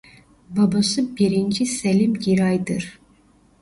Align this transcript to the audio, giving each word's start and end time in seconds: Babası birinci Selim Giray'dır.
Babası 0.49 1.17
birinci 1.17 1.65
Selim 1.65 2.13
Giray'dır. 2.13 2.99